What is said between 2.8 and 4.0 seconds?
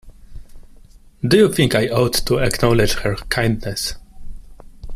her kindness?